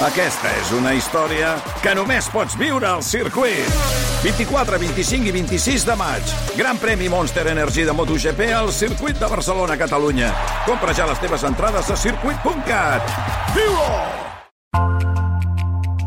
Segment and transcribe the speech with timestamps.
[0.00, 1.50] Aquesta és una història
[1.84, 3.68] que només pots viure al circuit.
[4.24, 6.32] 24, 25 i 26 de maig.
[6.56, 10.32] Gran premi Monster Energy de MotoGP al circuit de Barcelona, Catalunya.
[10.64, 13.12] Compra ja les teves entrades a circuit.cat.
[13.52, 13.92] Viu-ho!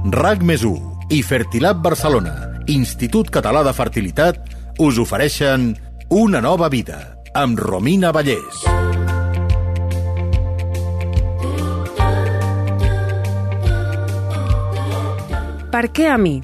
[0.09, 0.65] RAC més
[1.13, 2.33] i Fertilab Barcelona,
[2.73, 4.41] Institut Català de Fertilitat,
[4.81, 5.75] us ofereixen
[6.09, 8.82] Una nova vida, amb Romina Vallès.
[15.73, 16.35] Per què a mi?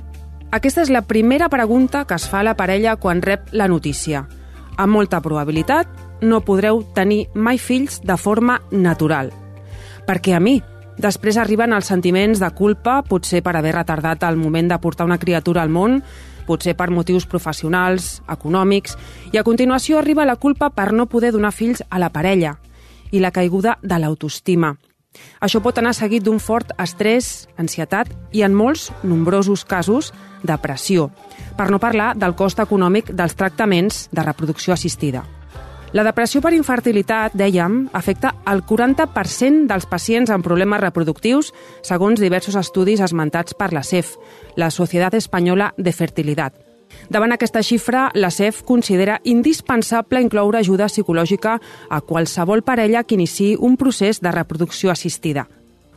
[0.58, 4.24] Aquesta és la primera pregunta que es fa a la parella quan rep la notícia.
[4.74, 5.92] Amb molta probabilitat,
[6.26, 9.30] no podreu tenir mai fills de forma natural.
[10.10, 10.56] Per què a mi?
[10.98, 15.22] Després arriben els sentiments de culpa, potser per haver retardat el moment de portar una
[15.22, 16.02] criatura al món,
[16.50, 18.98] potser per motius professionals, econòmics,
[19.30, 22.58] i a continuació arriba la culpa per no poder donar fills a la parella
[23.12, 24.73] i la caiguda de l'autoestima.
[25.41, 30.13] Això pot anar seguit d'un fort estrès, ansietat i, en molts, nombrosos casos,
[30.44, 31.09] depressió,
[31.58, 35.25] per no parlar del cost econòmic dels tractaments de reproducció assistida.
[35.92, 41.50] La depressió per infertilitat, dèiem, afecta el 40% dels pacients amb problemes reproductius,
[41.81, 44.14] segons diversos estudis esmentats per la CEF,
[44.56, 46.69] la Societat Espanyola de Fertilitat.
[47.09, 51.59] Davant aquesta xifra, la CEF considera indispensable incloure ajuda psicològica
[51.90, 55.48] a qualsevol parella que iniciï un procés de reproducció assistida.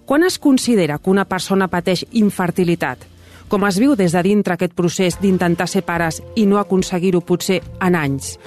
[0.04, 3.06] Quan es considera que una persona pateix infertilitat?
[3.48, 7.60] Com es viu des de dintre aquest procés d'intentar ser pares i no aconseguir-ho potser
[7.80, 8.38] en anys?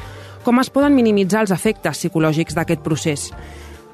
[0.45, 3.29] Com es poden minimitzar els efectes psicològics d'aquest procés?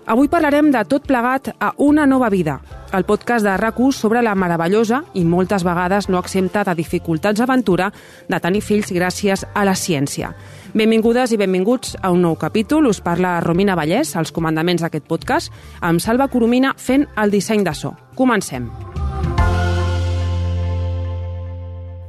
[0.05, 2.59] Avui parlarem de tot plegat a Una nova vida,
[2.91, 7.91] el podcast de rac sobre la meravellosa i moltes vegades no exempta de dificultats aventura
[8.27, 10.33] de tenir fills gràcies a la ciència.
[10.73, 12.87] Benvingudes i benvinguts a un nou capítol.
[12.87, 17.73] Us parla Romina Vallès, als comandaments d'aquest podcast, amb Salva Coromina fent el disseny de
[17.73, 17.95] so.
[18.15, 18.90] Comencem.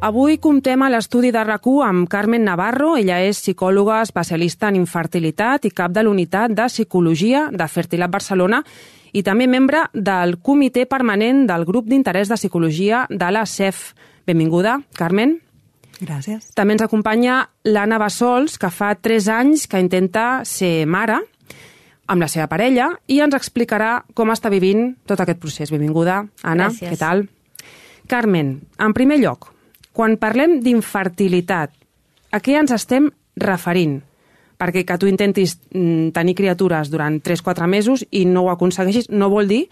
[0.03, 2.97] Avui comptem a l'estudi de rac amb Carmen Navarro.
[2.98, 8.65] Ella és psicòloga especialista en infertilitat i cap de l'unitat de psicologia de Fertilat Barcelona
[9.12, 13.94] i també membre del comitè permanent del grup d'interès de psicologia de la CEF.
[14.27, 15.38] Benvinguda, Carmen.
[16.00, 16.50] Gràcies.
[16.59, 21.21] També ens acompanya l'Anna Bassols, que fa 3 anys que intenta ser mare
[22.09, 25.71] amb la seva parella i ens explicarà com està vivint tot aquest procés.
[25.71, 26.72] Benvinguda, Anna.
[26.72, 26.91] Gràcies.
[26.91, 27.28] Què tal?
[28.10, 29.52] Carmen, en primer lloc,
[29.92, 31.72] quan parlem d'infertilitat,
[32.32, 34.00] a què ens estem referint?
[34.60, 39.28] Perquè que tu intentis mm, tenir criatures durant 3-4 mesos i no ho aconsegueixis no
[39.32, 39.66] vol dir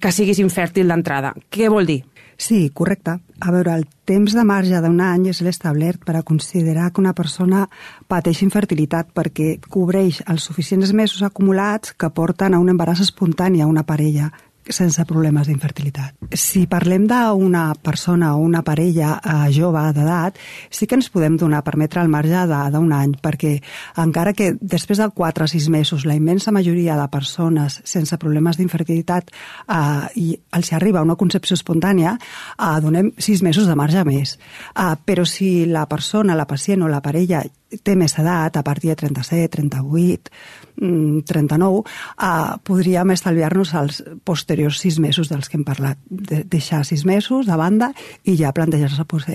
[0.00, 1.32] que siguis infèrtil d'entrada.
[1.50, 2.02] Què vol dir?
[2.42, 3.18] Sí, correcte.
[3.42, 7.12] A veure, el temps de marge d'un any és l'establert per a considerar que una
[7.14, 7.66] persona
[8.10, 13.68] pateix infertilitat perquè cobreix els suficients mesos acumulats que porten a un embaràs espontani a
[13.70, 14.30] una parella
[14.68, 16.14] sense problemes d'infertilitat.
[16.38, 20.38] Si parlem d'una persona o una parella eh, jove d'edat,
[20.70, 23.56] sí que ens podem donar, permetre el marge d'un any, perquè
[24.02, 28.58] encara que després de 4 o 6 mesos la immensa majoria de persones sense problemes
[28.58, 32.16] d'infertilitat eh, i els arriba una concepció espontània,
[32.58, 34.38] eh, donem 6 mesos de marge més.
[34.76, 37.42] Eh, però si la persona, la pacient o la parella
[37.82, 40.30] té més edat, a partir de 37, 38,
[40.76, 42.30] 39, eh,
[42.64, 45.98] podríem estalviar-nos els posteriors sis mesos dels que hem parlat.
[46.08, 47.92] De, deixar sis mesos de banda
[48.24, 49.28] i ja plantejar-se pues,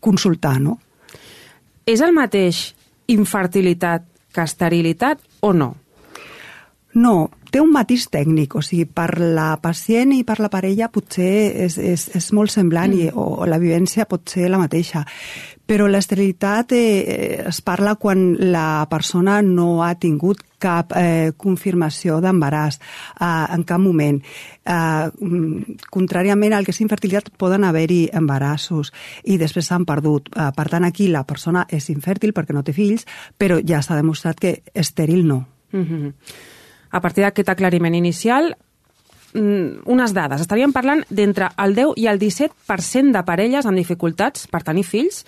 [0.00, 0.78] consultar, no?
[1.86, 2.72] És el mateix
[3.10, 5.74] infertilitat que esterilitat o no?
[6.92, 11.32] No, té un matís tècnic, o sigui, per la pacient i per la parella potser
[11.66, 12.98] és, és, és molt semblant mm.
[13.00, 15.04] i, o la vivència pot ser la mateixa.
[15.66, 22.78] Però l'esterilitat eh, es parla quan la persona no ha tingut cap eh, confirmació d'embaràs
[22.78, 24.18] eh, en cap moment.
[24.62, 28.92] Eh, contràriament al que és infertilitat, poden haver-hi embarassos
[29.24, 30.30] i després s'han perdut.
[30.34, 33.06] Eh, per tant, aquí la persona és infèrtil perquè no té fills,
[33.38, 35.44] però ja s'ha demostrat que estèril no.
[35.72, 36.12] Mm -hmm.
[36.90, 38.56] A partir d'aquest aclariment inicial,
[39.34, 40.40] mm, unes dades.
[40.40, 45.24] Estaríem parlant d'entre el 10 i el 17% de parelles amb dificultats per tenir fills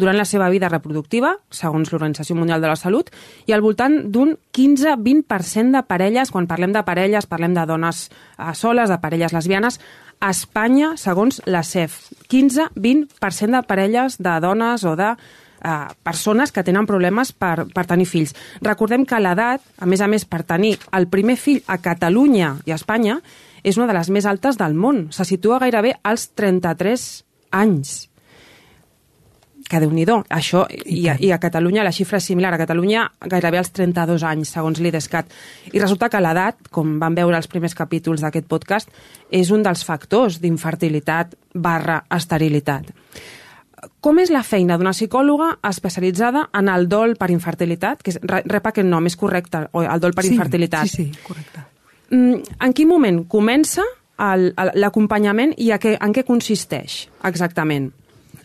[0.00, 3.10] durant la seva vida reproductiva, segons l'Organització Mundial de la Salut,
[3.46, 8.54] i al voltant d'un 15-20% de parelles, quan parlem de parelles, parlem de dones eh,
[8.58, 9.80] soles, de parelles lesbianes,
[10.20, 16.64] a Espanya, segons la CEF, 15-20% de parelles de dones o de eh, persones que
[16.64, 18.34] tenen problemes per, per tenir fills.
[18.64, 22.74] Recordem que l'edat, a més a més, per tenir el primer fill a Catalunya i
[22.74, 23.20] a Espanya,
[23.64, 25.08] és una de les més altes del món.
[25.12, 27.10] Se situa gairebé als 33
[27.56, 28.09] anys.
[29.70, 32.52] Que déu nhi Això, i, i, i a Catalunya la xifra és similar.
[32.54, 35.30] A Catalunya gairebé als 32 anys, segons l'IDESCAT.
[35.72, 38.90] I resulta que l'edat, com vam veure els primers capítols d'aquest podcast,
[39.30, 42.90] és un dels factors d'infertilitat barra esterilitat.
[44.00, 48.02] Com és la feina d'una psicòloga especialitzada en el dol per infertilitat?
[48.02, 50.90] Que és, rep aquest nom, és correcte, el dol per sí, infertilitat.
[50.90, 51.64] Sí, sí, correcte.
[52.10, 53.86] Mm, en quin moment comença
[54.20, 57.88] l'acompanyament i a què, en què consisteix exactament?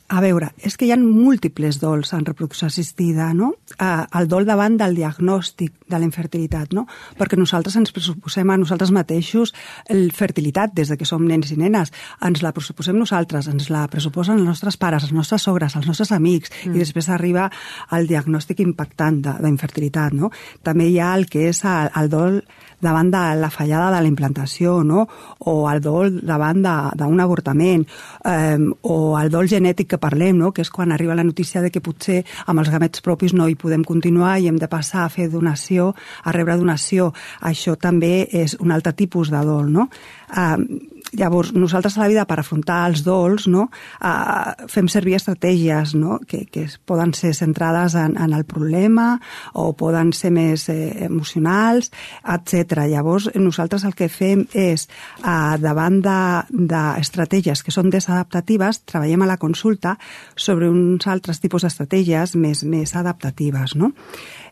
[0.08, 3.56] A veure, és que hi ha múltiples dols en reproducció assistida, no?
[3.74, 6.84] Eh, el dol davant del diagnòstic de la infertilitat, no?
[7.18, 9.56] Perquè nosaltres ens pressuposem a nosaltres mateixos
[9.90, 11.90] el fertilitat des de que som nens i nenes.
[12.22, 16.14] Ens la pressuposem nosaltres, ens la pressuposen els nostres pares, els nostres sogres, els nostres
[16.14, 16.76] amics, mm.
[16.76, 17.50] i després arriba
[17.98, 20.30] el diagnòstic impactant d'infertilitat, no?
[20.62, 22.44] També hi ha el que és el, el dol
[22.86, 25.08] davant de la fallada de la implantació, no?
[25.40, 27.86] o el dol davant d'un avortament,
[28.26, 30.52] eh, o el dol genètic que parlem, no?
[30.52, 33.56] que és quan arriba la notícia de que potser amb els gamets propis no hi
[33.56, 35.94] podem continuar i hem de passar a fer donació,
[36.24, 37.14] a rebre donació.
[37.42, 39.72] Això també és un altre tipus de dol.
[39.72, 39.88] No?
[40.30, 43.68] Eh, Llavors, nosaltres a la vida, per afrontar els dols, no,
[44.04, 49.14] uh, fem servir estratègies no, que, que poden ser centrades en, en el problema
[49.54, 51.92] o poden ser més eh, emocionals,
[52.36, 52.88] etc.
[52.92, 54.88] Llavors, nosaltres el que fem és,
[55.22, 59.96] uh, davant d'estratègies de, que són desadaptatives, treballem a la consulta
[60.36, 63.78] sobre uns altres tipus d'estratègies més, més adaptatives.
[63.80, 63.94] No?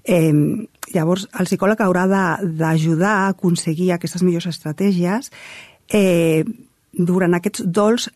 [0.03, 0.31] Eh,
[0.93, 5.31] llavors, el psicòleg haurà d'ajudar a aconseguir aquestes millors estratègies.
[5.89, 6.43] Eh,
[6.93, 8.09] durant aquests dols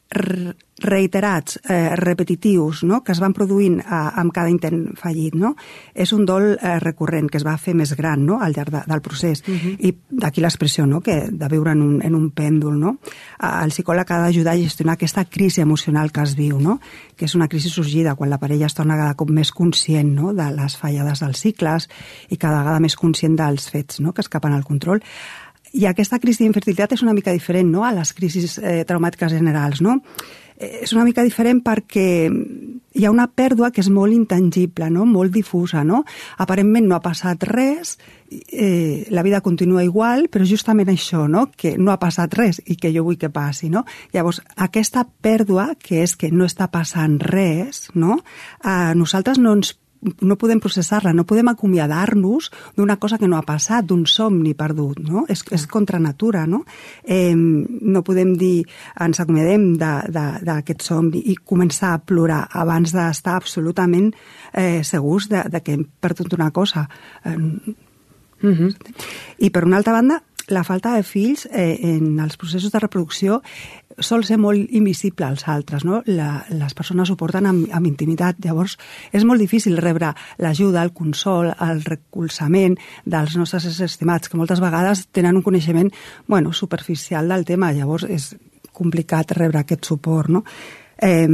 [0.78, 3.04] reiterats, eh, repetitius, no?
[3.04, 5.34] que es van produint eh, amb cada intent fallit.
[5.36, 5.56] No?
[5.94, 8.38] És un dol eh, recurrent que es va fer més gran no?
[8.42, 9.42] al llarg de, del procés.
[9.48, 9.76] Uh -huh.
[9.80, 11.02] I d'aquí l'expressió no?
[11.02, 12.78] que de viure en un, en un pèndol.
[12.78, 12.98] No?
[13.42, 16.80] El psicòleg ha d'ajudar a gestionar aquesta crisi emocional que es viu, no?
[17.16, 20.34] que és una crisi sorgida quan la parella es torna cada cop més conscient no?
[20.34, 21.90] de les fallades dels cicles
[22.30, 24.14] i cada vegada més conscient dels fets no?
[24.14, 25.02] que escapen al control
[25.74, 27.86] i aquesta crisi d'infertilitat és una mica diferent no?
[27.86, 29.82] a les crisis eh, traumàtiques generals.
[29.82, 30.00] No?
[30.58, 32.08] Eh, és una mica diferent perquè
[32.98, 35.06] hi ha una pèrdua que és molt intangible, no?
[35.06, 35.84] molt difusa.
[35.86, 36.04] No?
[36.42, 37.98] Aparentment no ha passat res,
[38.32, 41.48] eh, la vida continua igual, però justament això, no?
[41.56, 43.70] que no ha passat res i que jo vull que passi.
[43.70, 43.86] No?
[44.14, 48.22] Llavors, aquesta pèrdua, que és que no està passant res, no?
[48.64, 49.76] a nosaltres no ens
[50.22, 55.00] no podem processar-la, no podem acomiadar-nos d'una cosa que no ha passat, d'un somni perdut,
[55.04, 55.26] no?
[55.30, 56.64] És, és contra natura, no?
[57.04, 58.66] Eh, no podem dir
[59.04, 64.14] ens acomiadem d'aquest somni i començar a plorar abans d'estar absolutament
[64.54, 66.88] eh, segurs de, de que hem perdut una cosa.
[67.24, 68.76] Eh, mm -hmm.
[69.40, 73.42] I per una altra banda, la falta de fills eh, en els processos de reproducció
[74.00, 76.02] sol ser molt invisible als altres, no?
[76.06, 78.78] La, les persones ho porten amb, amb intimitat, llavors
[79.12, 80.14] és molt difícil rebre
[80.44, 85.92] l'ajuda, el consol, el recolzament dels nostres estimats, que moltes vegades tenen un coneixement
[86.28, 88.36] bueno, superficial del tema, llavors és
[88.78, 90.44] complicat rebre aquest suport, no?
[91.02, 91.28] Eh,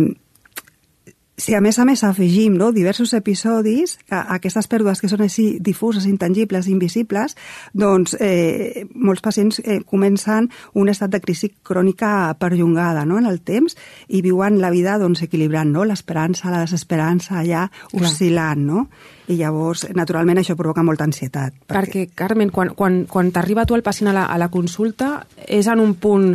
[1.38, 5.24] si a més a més afegim no, diversos episodis, a, a aquestes pèrdues que són
[5.26, 7.36] així difuses, intangibles, invisibles,
[7.74, 13.42] doncs eh, molts pacients eh, comencen un estat de crisi crònica perllongada no, en el
[13.42, 13.78] temps
[14.10, 15.88] i viuen la vida doncs, equilibrant no?
[15.90, 17.66] l'esperança, la desesperança allà
[17.98, 18.88] oscil·lant, no?
[19.32, 21.56] I llavors, naturalment, això provoca molta ansietat.
[21.64, 25.22] Perquè, perquè Carmen, quan, quan, quan t'arriba tu el pacient a la, a la consulta,
[25.48, 26.34] és en un punt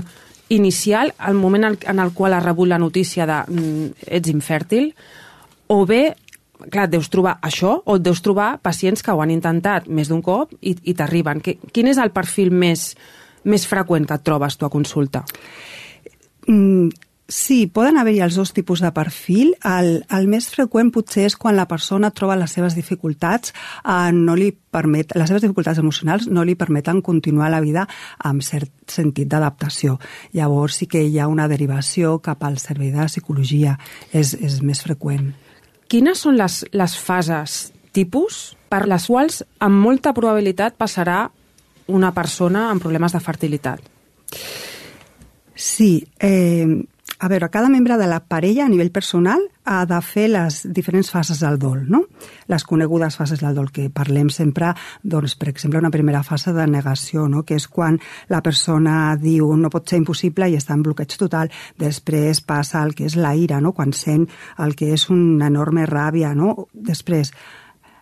[0.49, 4.93] inicial, al moment en el qual ha rebut la notícia de mm, ets infèrtil,
[5.69, 6.17] o bé
[6.71, 10.23] clar, deus trobar això o et deus trobar pacients que ho han intentat més d'un
[10.25, 11.43] cop i, i t'arriben.
[11.45, 12.91] Quin és el perfil més,
[13.45, 15.25] més freqüent que et trobes tu a consulta?
[16.49, 16.89] Mm,
[17.29, 19.51] Sí, poden haver-hi els dos tipus de perfil.
[19.61, 23.53] El, el més freqüent potser és quan la persona troba les seves dificultats,
[23.85, 27.85] eh, no li permet, les seves dificultats emocionals no li permeten continuar la vida
[28.25, 29.99] amb cert sentit d'adaptació.
[30.33, 33.77] Llavors sí que hi ha una derivació cap al servei de psicologia,
[34.09, 35.35] és, és més freqüent.
[35.93, 37.61] Quines són les, les fases
[37.93, 41.27] tipus per les quals amb molta probabilitat passarà
[41.93, 43.85] una persona amb problemes de fertilitat?
[45.53, 46.79] Sí, eh,
[47.19, 51.11] a veure, cada membre de la parella a nivell personal ha de fer les diferents
[51.11, 52.05] fases del dol, no?
[52.47, 54.71] Les conegudes fases del dol que parlem sempre,
[55.03, 57.43] doncs, per exemple, una primera fase de negació, no?
[57.43, 57.99] que és quan
[58.31, 61.51] la persona diu no pot ser impossible i està en bloqueig total.
[61.77, 63.75] Després passa el que és la ira, no?
[63.75, 66.33] quan sent el que és una enorme ràbia.
[66.39, 66.69] No?
[66.73, 67.35] Després,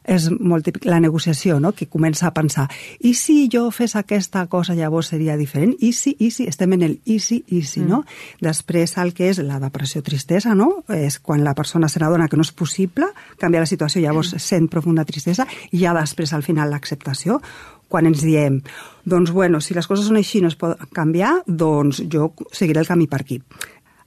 [0.06, 1.72] és molt típic, la negociació, no?
[1.76, 2.66] que comença a pensar,
[3.00, 5.74] i si jo fes aquesta cosa llavors seria diferent?
[5.80, 7.88] I si, i si, estem en el i si, i si, mm.
[7.90, 8.02] no?
[8.42, 10.84] Després el que és la depressió tristesa, no?
[10.94, 13.10] És quan la persona se n'adona que no és possible
[13.40, 14.44] canviar la situació, llavors mm.
[14.46, 17.40] sent profunda tristesa, i ja després al final l'acceptació,
[17.88, 18.60] quan ens diem,
[19.06, 22.88] doncs bueno, si les coses són així no es pot canviar, doncs jo seguiré el
[22.88, 23.38] camí per aquí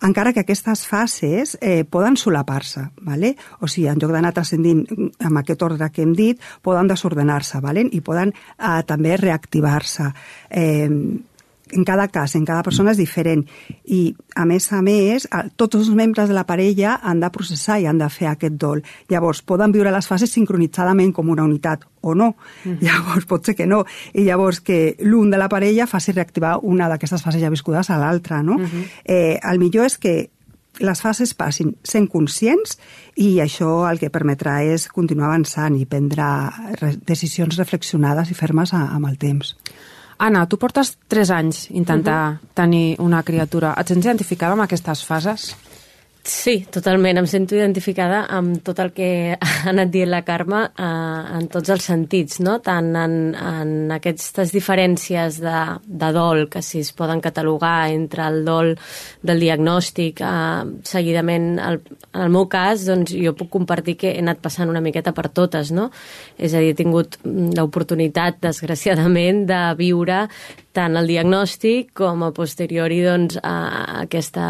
[0.05, 3.35] encara que aquestes fases eh, poden solapar-se, ¿vale?
[3.59, 4.85] o sigui, en lloc d'anar transcendint
[5.19, 7.85] amb aquest ordre que hem dit, poden desordenar-se ¿vale?
[7.91, 10.11] i poden eh, també reactivar-se.
[10.49, 10.89] Eh,
[11.71, 13.43] en cada cas, en cada persona és diferent.
[13.85, 15.27] I, a més a més,
[15.59, 18.83] tots els membres de la parella han de processar i han de fer aquest dol.
[19.09, 22.33] Llavors, poden viure les fases sincronitzadament com una unitat o no.
[22.63, 22.79] Mm.
[22.85, 23.83] Llavors, pot ser que no.
[24.13, 27.99] I llavors que l'un de la parella faci reactivar una d'aquestes fases ja viscudes a
[27.99, 28.57] l'altra, no?
[28.57, 28.83] Mm -hmm.
[29.05, 30.29] eh, el millor és que
[30.79, 32.77] les fases passin sent conscients
[33.19, 36.25] i això el que permetrà és continuar avançant i prendre
[37.07, 39.55] decisions reflexionades i fermes amb el temps.
[40.19, 42.53] Anna, tu portes 3 anys intentar uh -huh.
[42.53, 43.73] tenir una criatura.
[43.79, 45.55] Et sents identificada amb aquestes fases?
[46.29, 47.17] Sí, totalment.
[47.17, 51.71] Em sento identificada amb tot el que ha anat dient la Carme eh, en tots
[51.73, 52.59] els sentits, no?
[52.61, 55.55] tant en, en aquestes diferències de,
[55.89, 58.75] de dol que si es poden catalogar entre el dol
[59.25, 61.81] del diagnòstic, eh, seguidament, el,
[62.13, 65.31] en el meu cas, doncs, jo puc compartir que he anat passant una miqueta per
[65.33, 65.89] totes, no?
[66.37, 70.27] És a dir, he tingut l'oportunitat, desgraciadament, de viure
[70.77, 74.45] tant el diagnòstic com a posteriori doncs, a aquesta,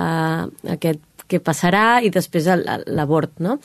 [0.76, 2.48] aquest què passarà i després
[2.88, 3.58] l'abort, no?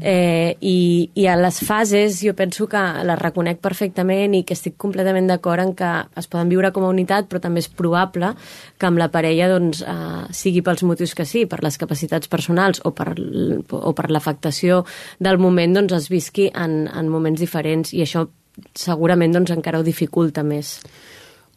[0.00, 0.76] Eh, i,
[1.14, 5.62] I a les fases jo penso que les reconec perfectament i que estic completament d'acord
[5.64, 8.34] en que es poden viure com a unitat, però també és probable
[8.78, 12.82] que amb la parella doncs, eh, sigui pels motius que sí, per les capacitats personals
[12.84, 14.82] o per, o per l'afectació
[15.22, 18.26] del moment, doncs es visqui en, en moments diferents i això
[18.78, 20.78] segurament doncs, encara ho dificulta més.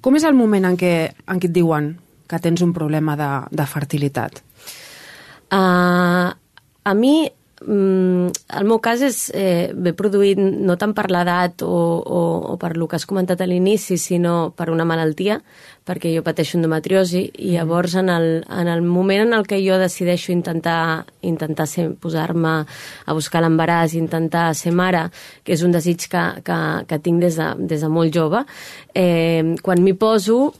[0.02, 0.94] Com és el moment en què,
[1.28, 1.96] en què et diuen
[2.28, 4.44] que tens un problema de, de fertilitat?
[5.52, 6.32] Uh,
[6.84, 7.28] a mi
[7.66, 8.28] mm,
[8.60, 12.20] el meu cas és eh, ve produït no tant per l'edat o, o,
[12.54, 15.40] o per el que has comentat a l'inici, sinó per una malaltia,
[15.88, 19.80] perquè jo pateixo endometriosi i llavors en el, en el moment en el que jo
[19.80, 21.68] decideixo intentar, intentar
[22.00, 22.58] posar-me
[23.06, 25.08] a buscar l'embaràs, intentar ser mare,
[25.44, 28.44] que és un desig que, que, que tinc des de, des de molt jove,
[28.94, 30.54] eh, quan m'hi poso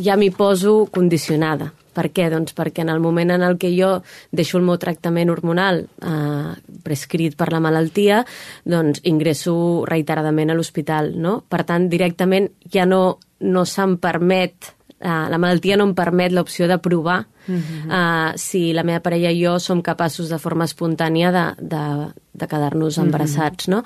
[0.00, 2.30] ja m'hi poso condicionada per què?
[2.32, 3.98] Doncs perquè en el moment en el que jo
[4.32, 8.24] deixo el meu tractament hormonal eh, prescrit per la malaltia,
[8.64, 9.54] doncs ingresso
[9.90, 11.40] reiteradament a l'hospital, no?
[11.44, 16.68] Per tant, directament ja no, no se'm permet uh, la malaltia no em permet l'opció
[16.68, 17.86] de provar uh -huh.
[17.88, 22.46] uh, si la meva parella i jo som capaços de forma espontània de, de, de
[22.46, 23.76] quedar-nos embarassats, uh -huh.
[23.76, 23.84] no?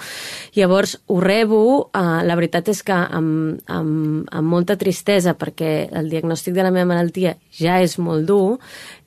[0.54, 6.10] Llavors, ho rebo, uh, la veritat és que amb, amb, amb molta tristesa, perquè el
[6.10, 8.58] diagnòstic de la meva malaltia ja és molt dur,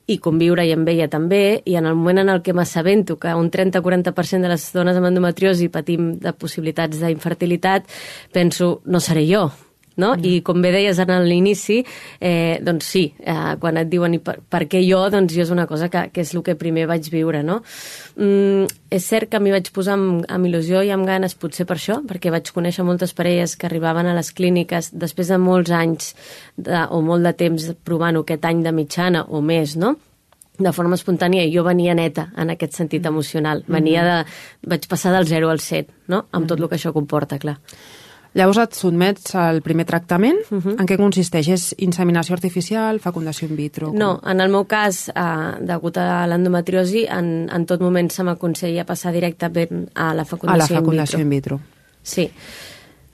[0.08, 3.50] i conviure-hi amb ella també, i en el moment en el que m'assabento que un
[3.50, 7.84] 30-40% de les dones amb endometriosi patim de possibilitats d'infertilitat,
[8.32, 9.50] penso, no seré jo,
[9.98, 10.14] no?
[10.14, 10.24] Mm.
[10.24, 11.82] I com bé deies en l'inici,
[12.20, 15.52] eh, doncs sí, eh, quan et diuen i per, per què jo, doncs jo és
[15.54, 17.60] una cosa que, que és el que primer vaig viure, no?
[18.16, 21.76] Mm, és cert que m'hi vaig posar amb, amb il·lusió i amb ganes potser per
[21.78, 26.14] això, perquè vaig conèixer moltes parelles que arribaven a les clíniques després de molts anys
[26.56, 29.96] de, o molt de temps provant-ho, aquest any de mitjana o més, no?
[30.58, 33.62] de forma espontània jo venia neta en aquest sentit emocional.
[33.68, 34.34] Venia mm-hmm.
[34.66, 34.68] de...
[34.74, 36.24] vaig passar del 0 al 7, no?
[36.34, 37.60] Amb tot el que això comporta, clar.
[38.34, 40.38] Llavors et sotmets al primer tractament.
[40.50, 40.76] Uh -huh.
[40.80, 41.48] En què consisteix?
[41.48, 43.88] És inseminació artificial, fecundació in vitro?
[43.88, 43.98] Com?
[43.98, 45.12] No, en el meu cas, eh,
[45.60, 50.56] degut a l'endometriosi, en, en tot moment se m'aconsella passar directament a la fecundació, a
[50.56, 51.56] la fecundació in vitro.
[51.56, 51.78] In vitro.
[52.02, 52.30] Sí.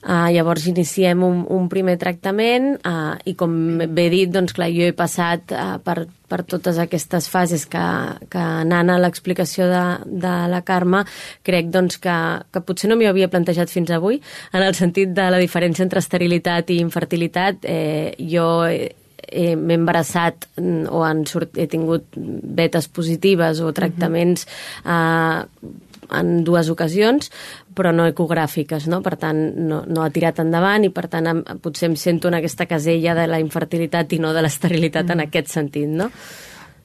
[0.05, 4.85] Uh, llavors iniciem un, un primer tractament uh, i com bé dit, doncs clar, jo
[4.85, 7.85] he passat uh, per, per totes aquestes fases que,
[8.29, 9.85] que anant a l'explicació de,
[10.27, 11.07] de la Carme
[11.47, 12.17] crec doncs, que,
[12.53, 14.21] que potser no m'hi havia plantejat fins avui
[14.53, 20.49] en el sentit de la diferència entre esterilitat i infertilitat eh, jo he, m'he embarassat
[20.61, 25.47] mm, o han sort, he tingut betes positives o tractaments uh -huh.
[25.49, 27.31] eh, en dues ocasions,
[27.75, 29.01] però no ecogràfiques, no?
[29.05, 32.39] Per tant, no, no ha tirat endavant i, per tant, em, potser em sento en
[32.41, 35.17] aquesta casella de la infertilitat i no de l'esterilitat mm.
[35.17, 36.11] en aquest sentit, no?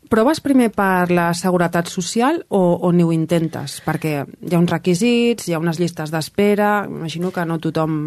[0.09, 3.77] Proves primer per la seguretat social o, o ni ho intentes?
[3.85, 7.99] Perquè hi ha uns requisits, hi ha unes llistes d'espera, imagino que no tothom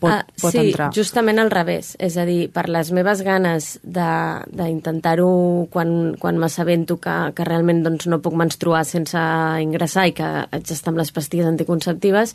[0.00, 0.90] pot, Ah, pot sí, entrar.
[0.94, 1.94] justament al revés.
[1.98, 8.06] És a dir, per les meves ganes d'intentar-ho quan, quan m'assabento que, que realment doncs,
[8.10, 9.18] no puc menstruar sense
[9.62, 12.34] ingressar i que haig d'estar amb les pastilles anticonceptives,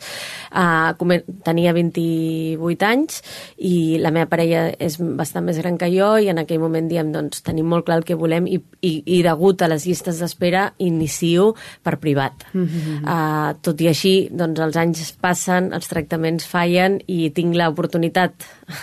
[0.52, 3.20] eh, tenia 28 anys
[3.58, 7.12] i la meva parella és bastant més gran que jo i en aquell moment diem,
[7.14, 10.70] doncs, tenim molt clar el que volem i, i, i degut a les llistes d'espera
[10.80, 11.52] inicio
[11.84, 12.32] per privat.
[12.54, 13.02] Mm -hmm.
[13.04, 18.32] uh, tot i així, doncs, els anys passen, els tractaments fallen i tinc l'oportunitat,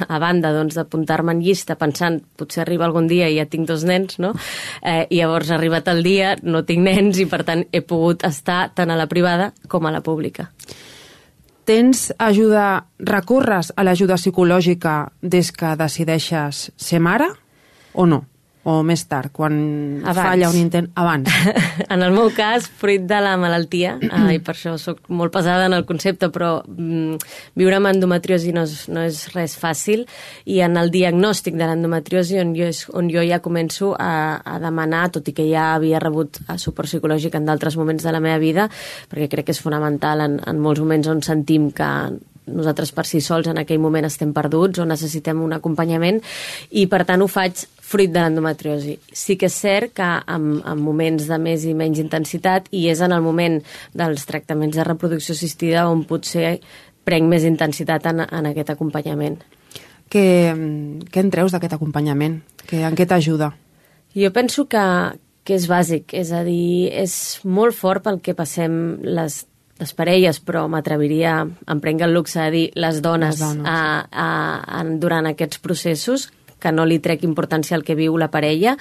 [0.08, 3.84] a banda doncs, d'apuntar-me en llista pensant, potser arriba algun dia i ja tinc dos
[3.84, 4.34] nens, no?
[4.84, 8.24] Eh, I llavors ha arribat el dia, no tinc nens i per tant he pogut
[8.24, 10.52] estar tant a la privada com a la pública.
[11.70, 17.28] Tens ajuda, recorres a l'ajuda psicològica des que decideixes ser mare
[17.94, 18.24] o no?
[18.70, 19.56] O més tard, quan
[20.04, 20.20] Abans.
[20.20, 20.90] falla un intent?
[21.00, 21.30] Abans.
[21.94, 25.66] en el meu cas, fruit de la malaltia, eh, i per això sóc molt pesada
[25.66, 27.18] en el concepte, però mm,
[27.58, 30.06] viure amb endometriosi no és, no és res fàcil,
[30.46, 34.14] i en el diagnòstic de l'endometriosi, on, jo, és, on jo ja començo a,
[34.46, 38.14] a demanar, tot i que ja havia rebut eh, suport psicològic en d'altres moments de
[38.14, 38.70] la meva vida,
[39.10, 41.90] perquè crec que és fonamental en, en molts moments on sentim que
[42.54, 46.22] nosaltres per si sols en aquell moment estem perduts o necessitem un acompanyament
[46.72, 48.98] i per tant ho faig fruit de l'endometriosi.
[49.12, 53.02] Sí que és cert que en, en moments de més i menys intensitat i és
[53.06, 53.60] en el moment
[53.98, 56.60] dels tractaments de reproducció assistida on potser
[57.08, 59.40] prenc més intensitat en, en aquest acompanyament.
[60.10, 60.26] què,
[61.10, 62.40] què en treus d'aquest acompanyament?
[62.70, 63.52] Que, en què t'ajuda?
[64.18, 64.86] Jo penso que,
[65.46, 67.14] que és bàsic, és a dir, és
[67.46, 69.44] molt fort pel que passem les
[69.80, 71.38] les parelles, però m'atreviria,
[71.72, 74.28] em prenc el luxe de dir les dones, Les dones, a, a,
[74.80, 76.28] a, durant aquests processos,
[76.60, 78.76] que no li trec importància al que viu la parella,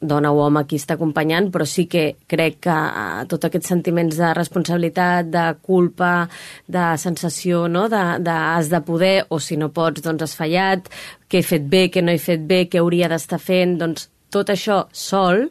[0.00, 4.16] dona o home qui està acompanyant, però sí que crec que uh, tots aquests sentiments
[4.16, 6.28] de responsabilitat, de culpa,
[6.66, 7.86] de sensació, no?
[7.92, 10.88] de, de has de poder, o si no pots, doncs has fallat,
[11.28, 14.50] què he fet bé, què no he fet bé, què hauria d'estar fent, doncs tot
[14.52, 15.48] això sol,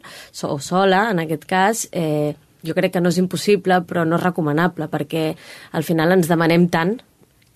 [0.48, 2.34] o sola, en aquest cas, eh,
[2.66, 5.30] jo crec que no és impossible, però no és recomanable, perquè
[5.78, 6.98] al final ens demanem tant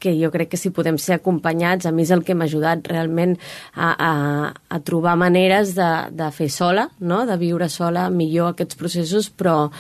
[0.05, 2.85] que jo crec que si podem ser acompanyats, a mi és el que m'ha ajudat
[2.91, 3.39] realment
[3.73, 4.13] a, a,
[4.53, 7.23] a trobar maneres de, de fer sola, no?
[7.25, 9.71] de viure sola millor aquests processos, però,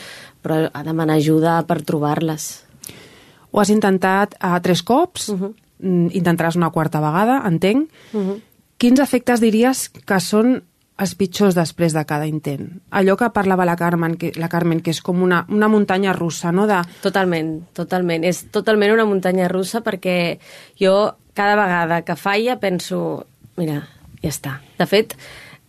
[0.40, 2.49] però a demanar ajuda per trobar-les.
[3.52, 5.52] Ho has intentat a tres cops, uh -huh.
[6.16, 7.90] intentaràs una quarta vegada, entenc.
[8.12, 8.40] Uh -huh.
[8.78, 10.62] Quins efectes diries que són
[11.01, 12.69] els pitjors després de cada intent?
[12.95, 16.53] Allò que parlava la Carmen, que, la Carmen, que és com una, una muntanya russa,
[16.55, 16.68] no?
[16.71, 18.27] De, Totalment, totalment.
[18.27, 20.38] És totalment una muntanya russa perquè
[20.81, 20.95] jo
[21.35, 23.27] cada vegada que falla penso,
[23.59, 23.83] mira,
[24.23, 24.59] ja està.
[24.79, 25.16] De fet,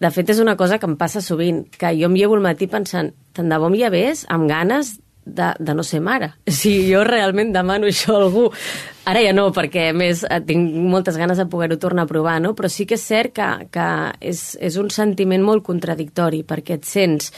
[0.01, 2.69] de fet és una cosa que em passa sovint, que jo em llevo al matí
[2.69, 6.33] pensant, tant de bo em llevés amb ganes de, de no ser mare.
[6.45, 8.47] Si jo realment demano això a algú,
[9.09, 12.39] ara ja no, perquè a més eh, tinc moltes ganes de poder-ho tornar a provar,
[12.41, 12.55] no?
[12.55, 13.87] però sí que és cert que, que
[14.21, 17.31] és, és un sentiment molt contradictori, perquè et sents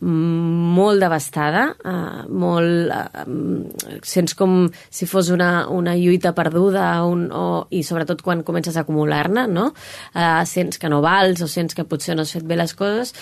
[0.00, 7.66] molt devastada, uh, molt, uh, sents com si fos una, una lluita perduda un, o,
[7.68, 9.70] i sobretot quan comences a acumular-ne, no?
[10.14, 13.12] Uh, sents que no vals o sents que potser no has fet bé les coses,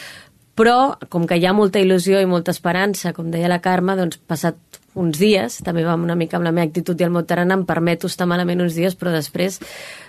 [0.59, 4.19] però com que hi ha molta il·lusió i molta esperança, com deia la Carme, doncs
[4.19, 4.57] passat
[4.99, 7.63] uns dies, també va una mica amb la meva actitud i el meu tarannà, em
[7.69, 9.61] permeto estar malament uns dies, però després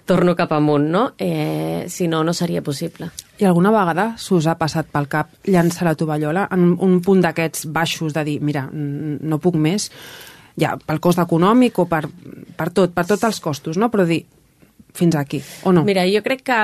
[0.09, 1.03] torno cap amunt, no?
[1.21, 3.11] Eh, si no, no seria possible.
[3.37, 7.21] I alguna vegada s'us ha passat pel cap llançar la tovallola en un, un punt
[7.21, 9.91] d'aquests baixos de dir, mira, no puc més,
[10.59, 12.07] ja pel cost econòmic o per,
[12.57, 13.91] per tot, per tots els costos, no?
[13.93, 14.23] Però dir,
[14.97, 15.85] fins aquí, o no?
[15.85, 16.57] Mira, jo crec que,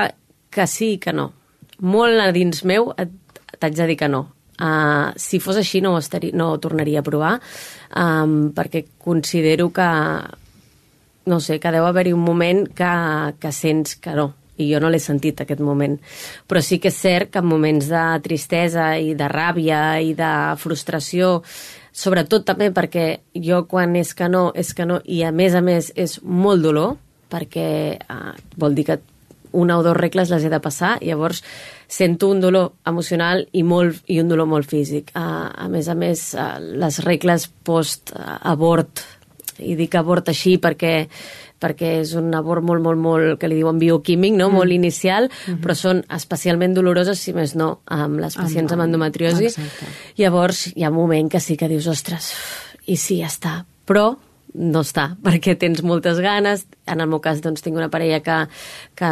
[0.50, 1.30] que sí que no.
[1.78, 3.14] Molt a dins meu et-
[3.60, 4.26] t'haig de dir que no.
[4.56, 7.34] Uh, si fos així no ho, estaria, no ho tornaria a provar
[7.92, 9.88] um, perquè considero que
[11.28, 12.92] no sé, que deu haver-hi un moment que,
[13.36, 15.98] que sents que no i jo no l'he sentit aquest moment
[16.48, 20.30] però sí que és cert que en moments de tristesa i de ràbia i de
[20.56, 21.42] frustració
[21.92, 25.60] sobretot també perquè jo quan és que no, és que no i a més a
[25.60, 26.96] més és molt dolor
[27.28, 27.68] perquè
[28.08, 28.98] uh, vol dir que
[29.56, 31.42] una o dues regles les he de passar, llavors
[31.86, 35.12] sento un dolor emocional i, molt, i un dolor molt físic.
[35.14, 39.04] Uh, a més a més, uh, les regles post-abort,
[39.58, 41.06] i dic abort així perquè
[41.56, 44.50] perquè és un abort molt, molt, molt, que li diuen bioquímic, no?
[44.50, 44.54] Mm.
[44.54, 45.60] molt inicial, mm -hmm.
[45.62, 49.44] però són especialment doloroses, si més no, amb les pacients amb, Amb- endometriosi.
[49.46, 49.86] exacte.
[50.16, 52.34] Llavors hi ha un moment que sí que dius, ostres,
[52.86, 53.64] i sí, ja està.
[53.86, 54.18] Però
[54.56, 56.66] no està, perquè tens moltes ganes.
[56.86, 58.36] En el meu cas, doncs, tinc una parella que,
[58.98, 59.10] que,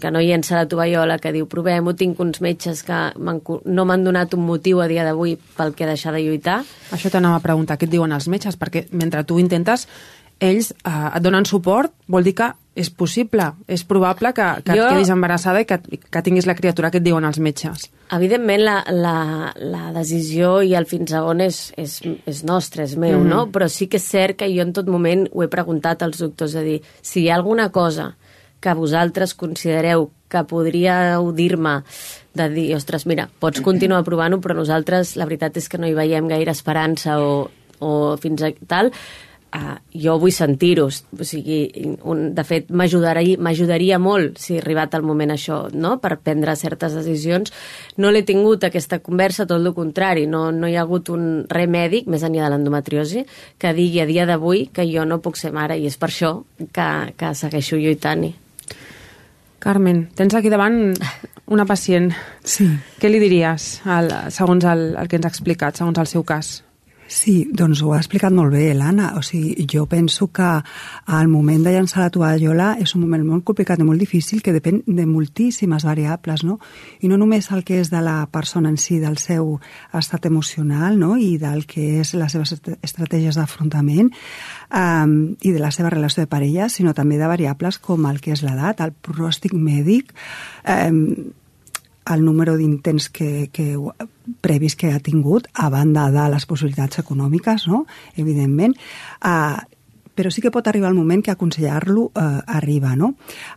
[0.00, 4.36] que no llença la tovallola, que diu provem-ho, tinc uns metges que no m'han donat
[4.38, 6.60] un motiu a dia d'avui pel que deixar de lluitar.
[6.94, 8.58] Això t'anava a preguntar, què et diuen els metges?
[8.58, 9.88] Perquè mentre tu intentes
[10.40, 14.84] ells eh, et donen suport, vol dir que és possible, és probable que, que jo...
[14.84, 17.88] et quedis embarassada i que, que tinguis la criatura que et diuen els metges.
[18.14, 19.16] Evidentment, la, la,
[19.58, 21.98] la decisió i el fins a on és, és,
[22.30, 23.34] és nostre, és meu, mm -hmm.
[23.34, 23.48] no?
[23.50, 26.54] Però sí que és cert que jo en tot moment ho he preguntat als doctors,
[26.54, 28.14] a dir, si hi ha alguna cosa
[28.60, 31.82] que vosaltres considereu que podríeu dir-me
[32.34, 35.94] de dir, ostres, mira, pots continuar provant-ho, però nosaltres la veritat és que no hi
[35.94, 38.92] veiem gaire esperança o, o fins a tal,
[39.48, 41.70] Uh, jo vull sentir-ho, o sigui,
[42.04, 46.92] un, de fet m'ajudaria molt si ha arribat el moment això, no?, per prendre certes
[46.92, 47.54] decisions.
[47.96, 52.12] No l'he tingut aquesta conversa, tot el contrari, no, no hi ha hagut un remèdic,
[52.12, 53.24] més enllà de l'endometriosi,
[53.56, 56.34] que digui a dia d'avui que jo no puc ser mare, i és per això
[56.68, 58.34] que, que segueixo lluitant-hi.
[59.64, 60.92] Carmen, tens aquí davant
[61.48, 62.12] una pacient.
[62.44, 62.68] Sí.
[63.00, 66.58] Què li diries, al, segons el, el que ens ha explicat, segons el seu cas?
[67.08, 69.14] Sí, doncs ho ha explicat molt bé l'Anna.
[69.16, 70.48] O sigui, jo penso que
[71.08, 74.52] al moment de llançar la tovallola és un moment molt complicat i molt difícil que
[74.52, 76.58] depèn de moltíssimes variables, no?
[77.00, 79.56] I no només el que és de la persona en si, del seu
[79.96, 81.16] estat emocional, no?
[81.16, 84.12] I del que és les seves estratègies d'afrontament
[84.68, 88.36] um, i de la seva relació de parella, sinó també de variables com el que
[88.36, 90.12] és l'edat, el pronòstic mèdic,
[90.68, 91.32] um,
[92.14, 93.72] el número d'intents que, que,
[94.44, 97.84] previs que ha tingut, a banda de les possibilitats econòmiques, no?
[98.16, 98.76] evidentment,
[99.24, 99.58] uh,
[100.18, 103.12] però sí que pot arribar el moment que aconsellar-lo eh, arriba, no?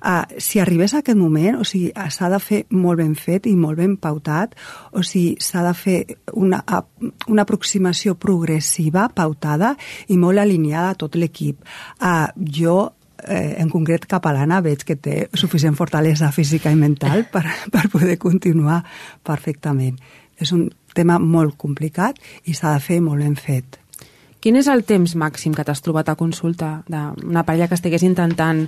[0.05, 3.55] Eh, si arribés a aquest moment, o sigui, s'ha de fer molt ben fet i
[3.57, 4.53] molt ben pautat,
[4.93, 5.97] o sigui, s'ha de fer
[6.37, 6.61] una,
[7.33, 9.73] una aproximació progressiva, pautada
[10.13, 11.65] i molt alineada a tot l'equip.
[11.97, 12.27] Eh,
[12.61, 12.91] jo
[13.27, 18.17] eh, en concret catalana veig que té suficient fortalesa física i mental per, per poder
[18.21, 18.81] continuar
[19.23, 19.99] perfectament.
[20.41, 23.77] És un tema molt complicat i s'ha de fer molt ben fet.
[24.41, 28.65] Quin és el temps màxim que t'has trobat a consulta d'una parella que estigués intentant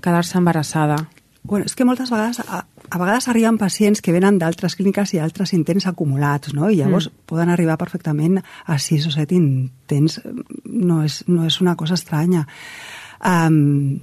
[0.00, 0.96] quedar-se embarassada?
[1.42, 5.20] Bueno, és que moltes vegades, a, a vegades arriben pacients que venen d'altres clíniques i
[5.20, 6.68] altres intents acumulats, no?
[6.68, 7.24] I llavors mm.
[7.28, 10.20] poden arribar perfectament a sis o set intents.
[10.64, 12.46] No és, no és una cosa estranya.
[13.22, 14.00] Um,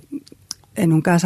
[0.75, 1.25] en un cas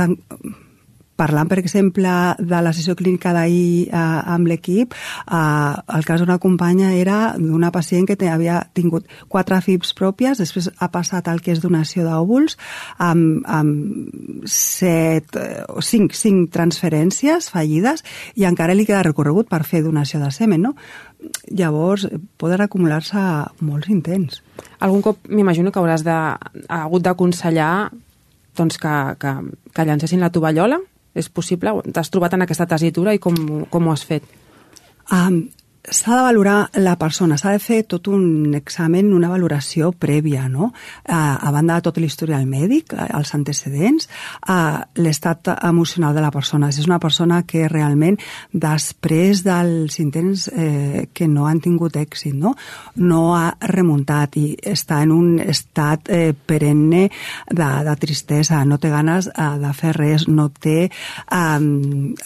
[1.22, 4.02] parlant, per exemple, de la sessió clínica d'ahir eh,
[4.34, 9.94] amb l'equip, eh, el cas d'una companya era d'una pacient que havia tingut quatre FIPS
[9.98, 12.58] pròpies, després ha passat al que és donació d'òvuls,
[12.98, 18.06] amb, amb set, eh, o cinc, cinc transferències fallides
[18.36, 20.76] i encara li queda recorregut per fer donació de semen, no?
[21.54, 22.08] Llavors,
[22.42, 23.22] poden acumular-se
[23.62, 24.42] molts intents.
[24.82, 26.18] Algun cop m'imagino que hauràs de,
[26.66, 27.92] hagut d'aconsellar
[28.58, 29.36] doncs que, que,
[29.76, 30.82] que llancessin la tovallola?
[31.18, 31.74] És possible?
[31.92, 33.36] T'has trobat en aquesta tesitura i com,
[33.70, 34.28] com ho has fet?
[35.12, 35.44] Um,
[35.90, 40.72] s'ha de valorar la persona, s'ha de fer tot un examen, una valoració prèvia, no?
[41.08, 44.08] A, a banda de tot l'historial mèdic, els antecedents,
[44.46, 46.70] a l'estat emocional de la persona.
[46.72, 48.20] Si és una persona que realment,
[48.54, 52.54] després dels intents eh, que no han tingut èxit, no?
[53.02, 57.08] no ha remuntat i està en un estat eh, perenne
[57.50, 61.60] de, de tristesa, no té ganes eh, de fer res, no té eh,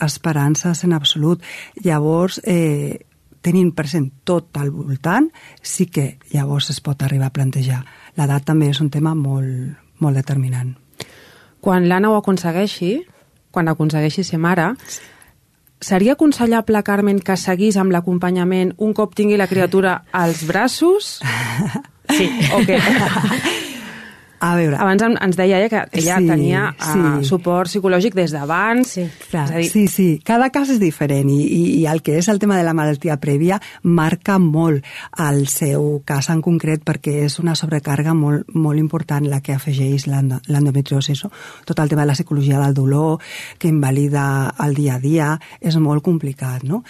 [0.04, 1.44] esperances en absolut.
[1.86, 3.05] Llavors, eh,
[3.46, 5.30] tenint present tot al voltant,
[5.62, 7.84] sí que llavors es pot arribar a plantejar.
[8.18, 10.74] L'edat també és un tema molt, molt determinant.
[11.62, 12.96] Quan l'Anna ho aconsegueixi,
[13.54, 14.74] quan aconsegueixi ser mare,
[15.82, 21.20] seria aconsellable, Carmen, que seguís amb l'acompanyament un cop tingui la criatura als braços?
[22.06, 22.30] Sí.
[22.54, 22.78] Okay.
[24.46, 24.78] A veure...
[24.78, 27.30] Abans ens deia ella que ella sí, tenia uh, sí.
[27.30, 28.92] suport psicològic des d'abans.
[28.98, 29.70] Sí, clar, dir...
[29.72, 30.08] sí, sí.
[30.26, 33.18] Cada cas és diferent i, i, i el que és el tema de la malaltia
[33.22, 34.86] prèvia marca molt
[35.26, 40.06] el seu cas en concret perquè és una sobrecàrrega molt, molt important la que afegeix
[40.12, 41.18] l'endometriosi.
[41.24, 41.32] No?
[41.66, 43.22] Tot el tema de la psicologia del dolor,
[43.58, 46.84] que invalida el dia a dia, és molt complicat, no?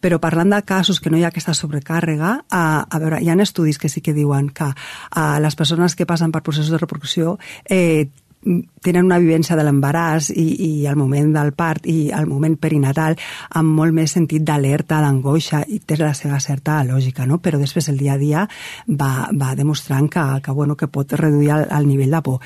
[0.00, 3.36] Però parlant de casos que no hi ha aquesta sobrecàrrega, a, a veure, hi ha
[3.40, 7.38] estudis que sí que diuen que a les persones que passen per processos de reproducció
[7.68, 8.08] eh,
[8.80, 13.18] tenen una vivència de l'embaràs i, i el moment del part i el moment perinatal
[13.60, 17.38] amb molt més sentit d'alerta, d'angoixa i té la seva certa lògica, no?
[17.44, 18.46] però després el dia a dia
[18.88, 22.40] va, va demostrant que, que, bueno, que pot reduir el, el nivell de por.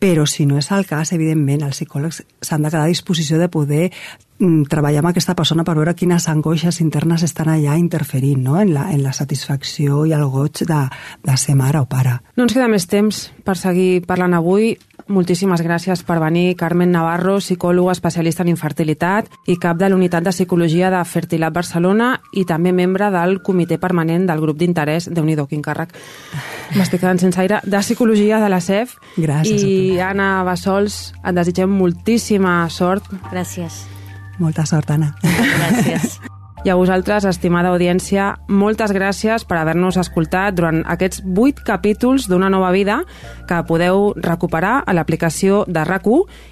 [0.00, 3.50] Però si no és el cas, evidentment, els psicòlegs s'han de quedar a disposició de
[3.52, 3.90] poder
[4.40, 8.56] treballar amb aquesta persona per veure quines angoixes internes estan allà interferint no?
[8.60, 10.80] en, la, en la satisfacció i el goig de,
[11.26, 12.18] de ser mare o pare.
[12.36, 14.72] No ens queda més temps per seguir parlant avui.
[15.10, 20.32] Moltíssimes gràcies per venir, Carmen Navarro, psicòloga especialista en infertilitat i cap de l'unitat de
[20.32, 25.36] psicologia de Fertilab Barcelona i també membre del comitè permanent del grup d'interès, de nhi
[25.50, 25.92] quin càrrec,
[26.76, 28.96] m'estic quedant sense aire, de psicologia de la CEF.
[29.18, 29.64] Gràcies.
[29.66, 33.10] I Anna Bassols, et desitgem moltíssima sort.
[33.32, 33.99] Gràcies.
[34.40, 35.12] Molta sort, Anna.
[35.22, 36.18] Gràcies.
[36.64, 42.50] I a vosaltres, estimada audiència, moltes gràcies per haver-nos escoltat durant aquests vuit capítols d'Una
[42.52, 42.98] nova vida
[43.48, 46.04] que podeu recuperar a l'aplicació de rac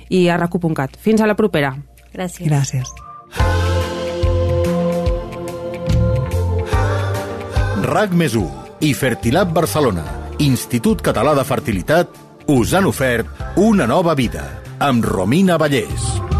[0.08, 0.56] i a rac
[0.96, 1.76] Fins a la propera.
[2.14, 2.48] Gràcies.
[2.48, 2.88] Gràcies.
[7.88, 8.34] RAC més
[8.80, 10.04] i Fertilab Barcelona,
[10.38, 12.08] Institut Català de Fertilitat,
[12.48, 14.44] us han ofert una nova vida
[14.78, 16.37] amb Romina Vallès.